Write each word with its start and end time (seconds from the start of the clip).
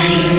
Chris 0.00 0.29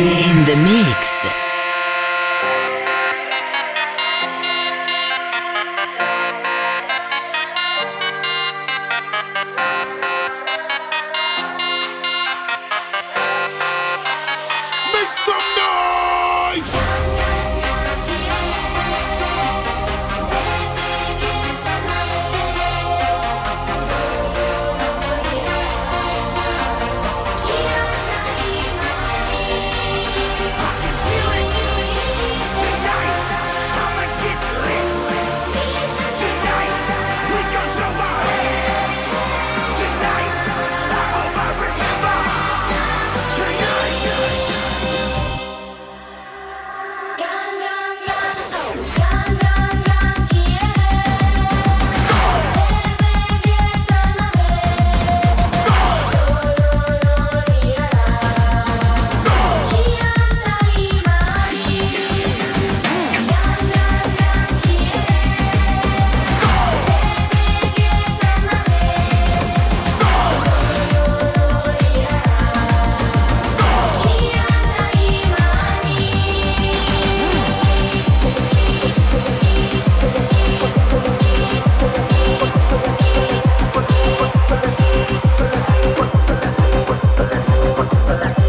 Bye-bye. 88.12 88.41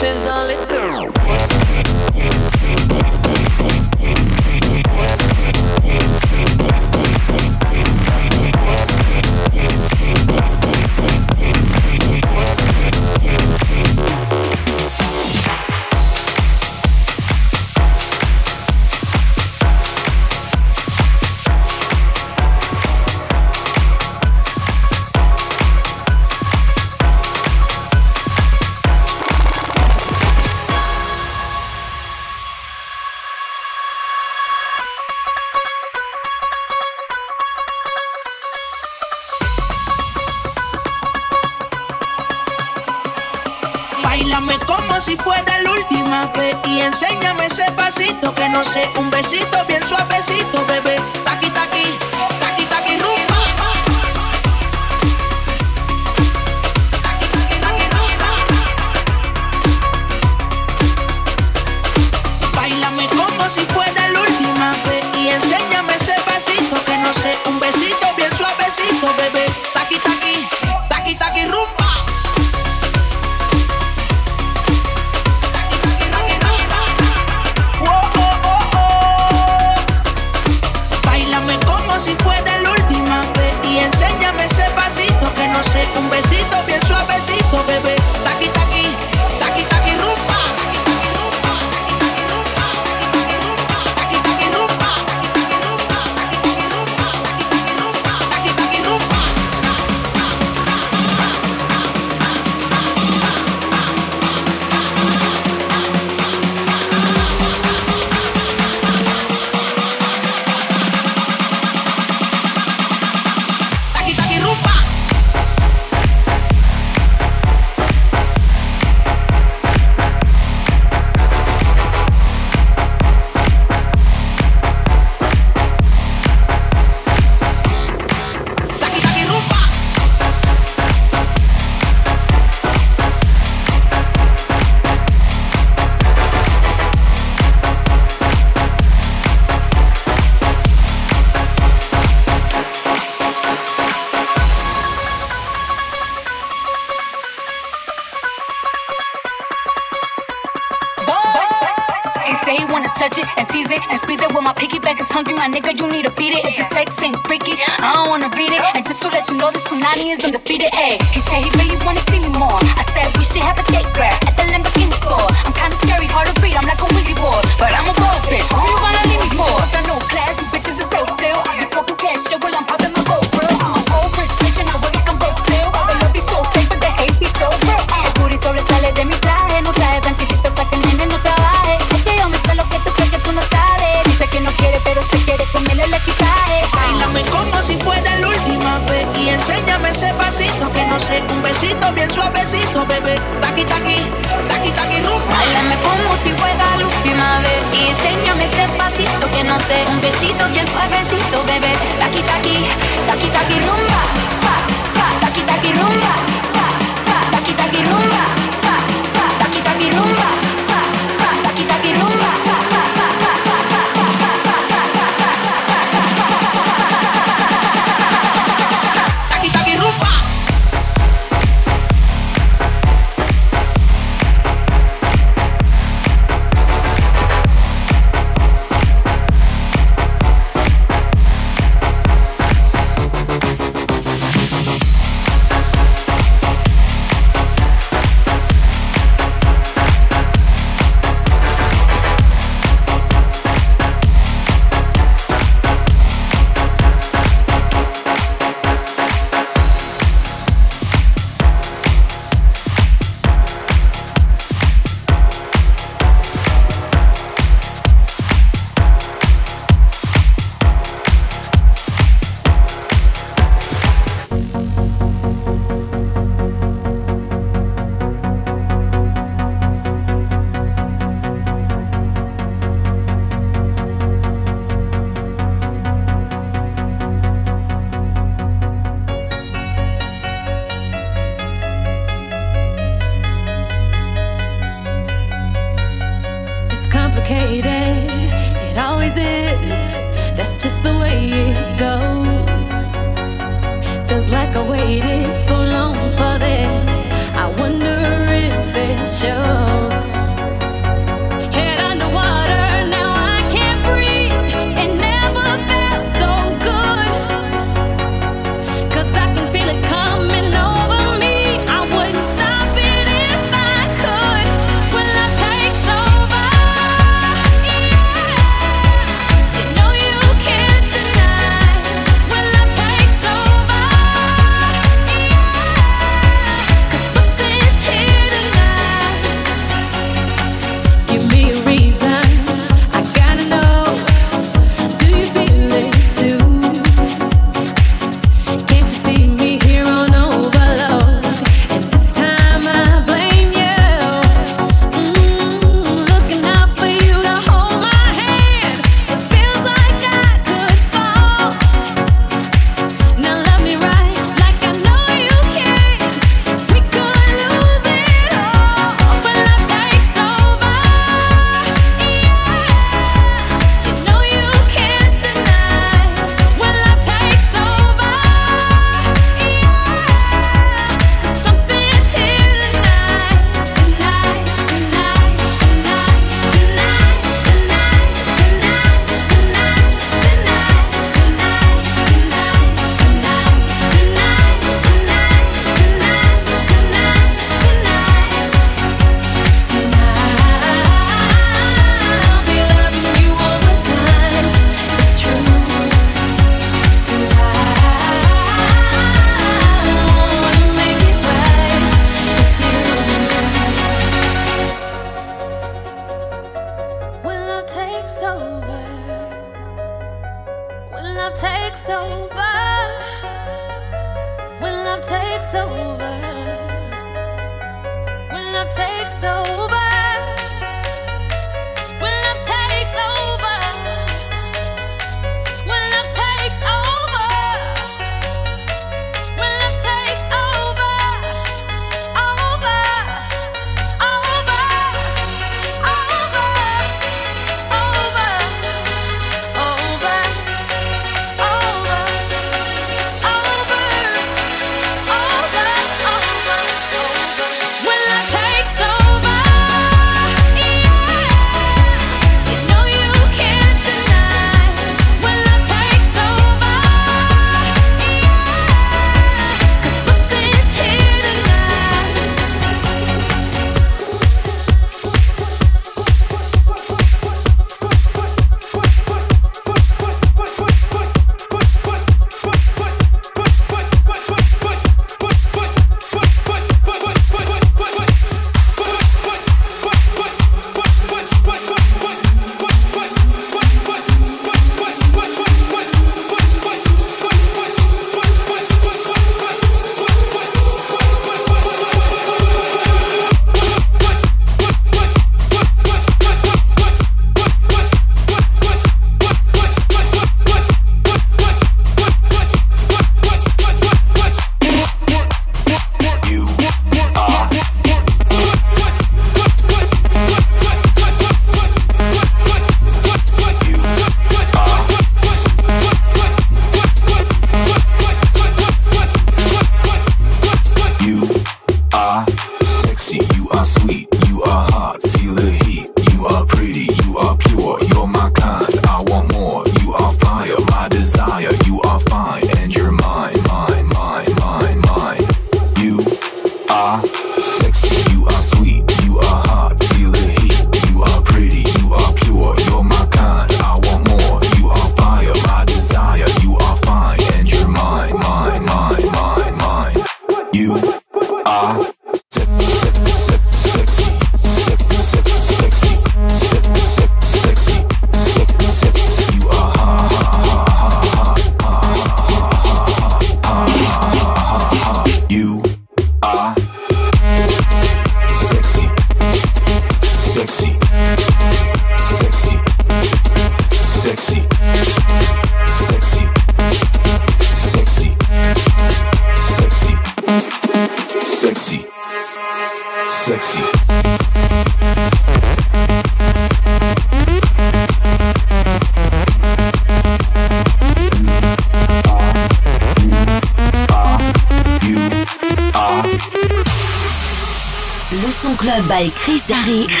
Paris. 599.61 600.00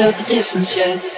up 0.00 0.16
the 0.16 0.24
difference 0.24 0.76
yet. 0.76 1.17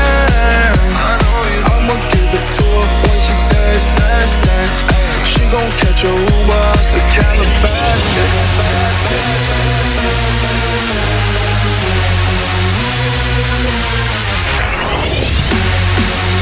When 2.81 3.17
she 3.19 3.33
dance, 3.51 3.87
dance, 3.97 4.35
dance. 4.41 4.79
She 5.27 5.43
gon' 5.53 5.71
catch 5.77 6.03
a 6.03 6.11
Uber 6.11 6.61
out 6.71 6.85
the 6.93 7.01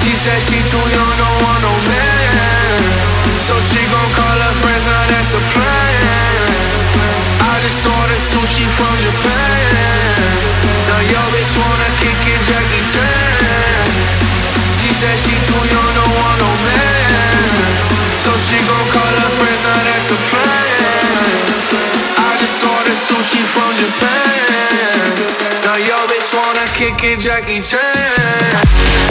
She 0.04 0.16
said 0.16 0.40
she 0.42 0.60
too 0.72 0.86
young, 0.96 1.14
don't 1.22 1.38
want 1.44 1.62
no 1.62 1.74
man. 1.88 2.82
So 3.46 3.54
she 3.62 3.82
gon' 3.92 4.12
call 4.16 4.38
her 4.42 4.56
friends, 4.62 4.86
now 4.86 5.04
that's 5.12 5.32
a 5.34 5.42
plan. 5.54 6.40
I 7.42 7.54
just 7.62 7.86
ordered 7.86 8.24
sushi 8.32 8.66
from 8.78 8.94
Japan. 9.04 10.40
Now 10.88 11.02
yo 11.12 11.22
bitch 11.34 11.54
wanna 11.58 11.90
kick 12.02 12.20
it, 12.34 12.42
Jackie 12.48 12.86
Chan. 12.94 13.39
Said 15.00 15.18
she 15.18 15.32
too 15.48 15.56
young, 15.56 15.92
don't 15.96 16.12
want 16.12 16.38
no 16.44 16.52
man. 16.68 17.72
So 18.20 18.36
she 18.36 18.60
gon' 18.68 18.88
call 18.92 19.14
her 19.24 19.32
friends, 19.40 19.64
now 19.64 19.80
that's 19.88 20.12
a 20.12 20.20
plan. 20.28 21.40
I 22.20 22.36
just 22.36 22.60
ordered 22.68 23.00
sushi 23.08 23.40
from 23.48 23.72
Japan. 23.80 25.08
Now 25.64 25.78
yo 25.80 25.96
bitch 26.12 26.34
wanna 26.36 26.68
kick 26.76 27.02
it, 27.02 27.20
Jackie 27.22 27.62
Chan. 27.62 29.09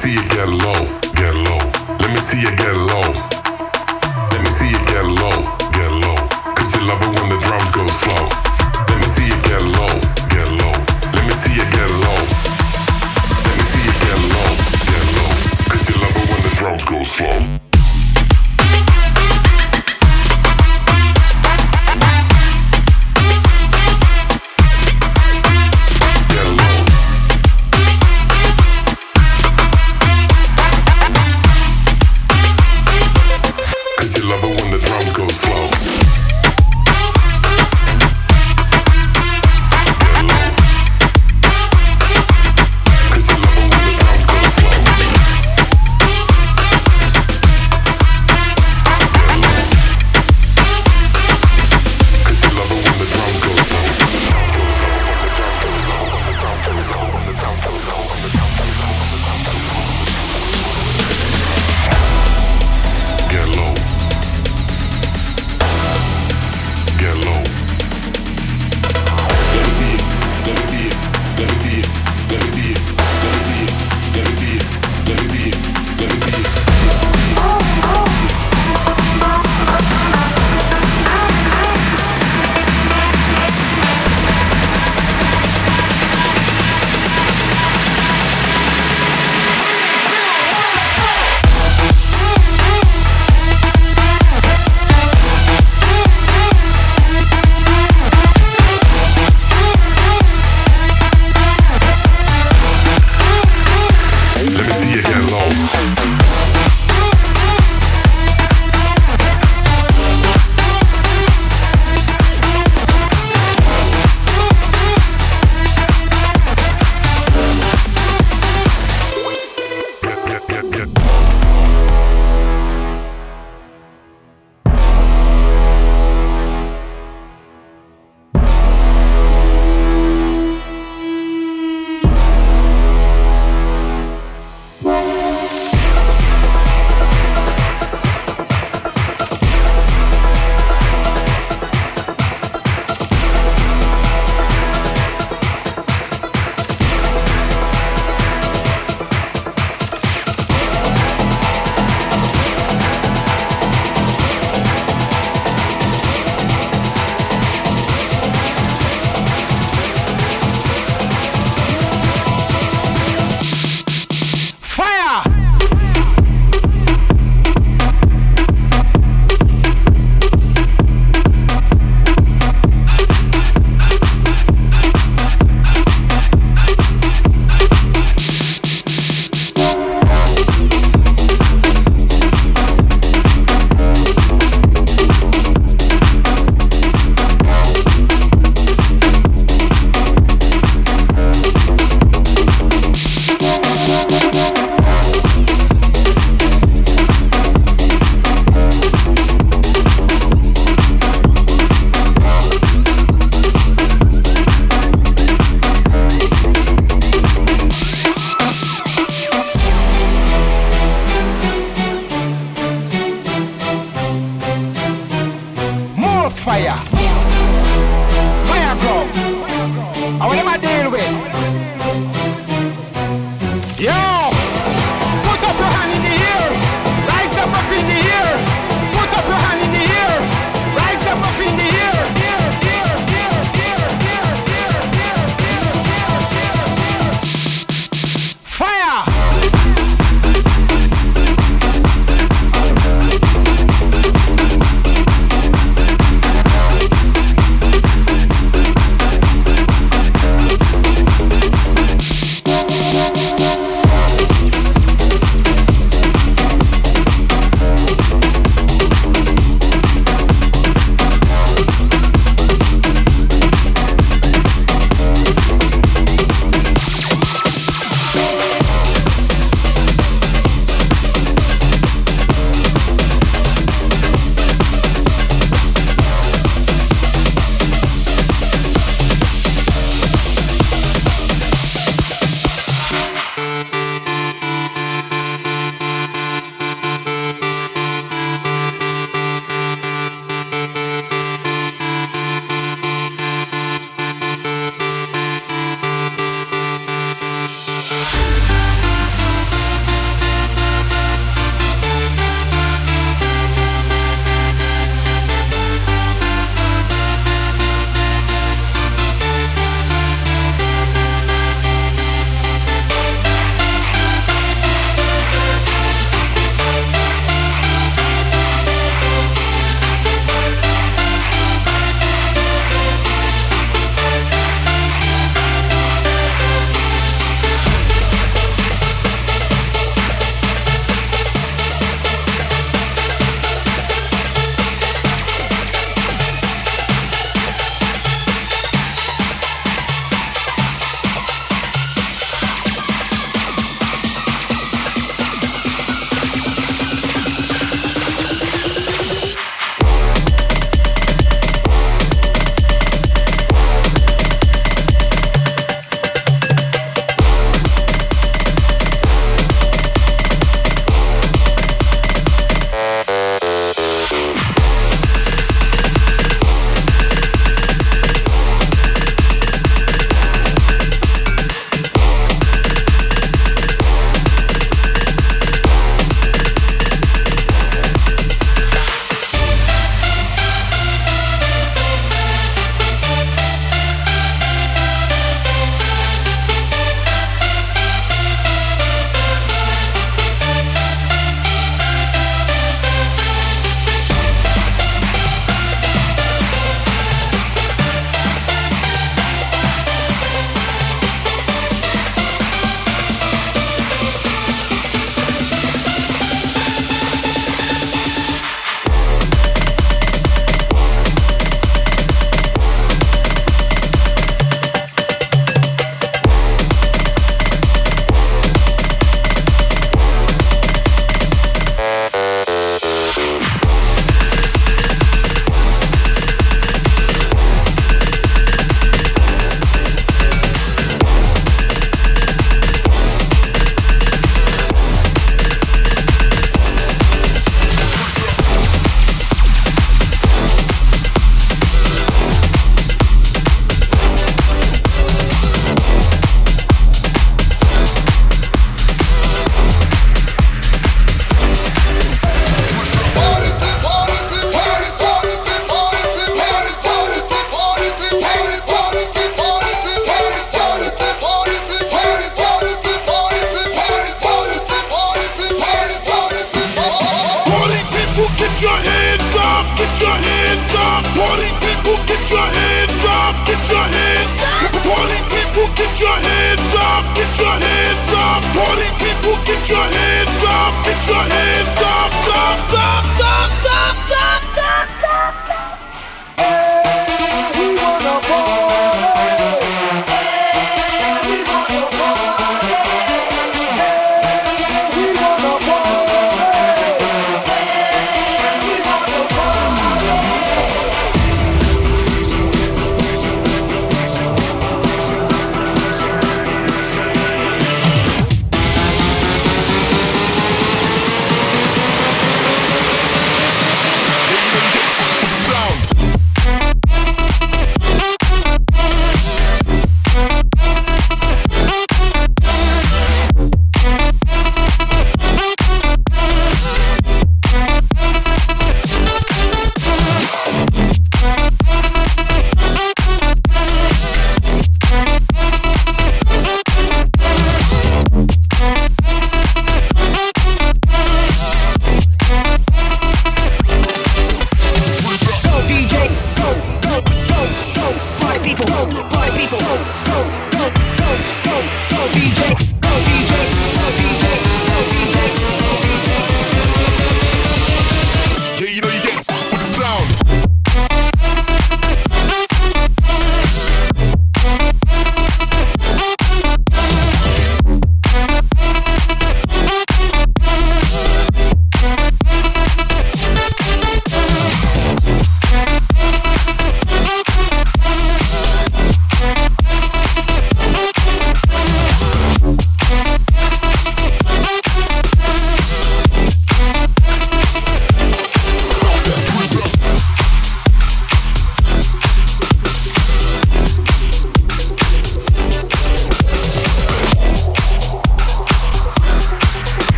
see 0.00 0.14
you 0.14 0.28
get 0.30 0.48
low, 0.48 0.86
get 1.12 1.34
low. 1.34 1.58
Let 1.98 2.10
me 2.10 2.20
see 2.20 2.40
you 2.40 2.56
get 2.56 2.74
low. 2.74 3.29